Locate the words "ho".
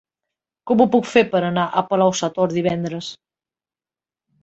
0.81-0.87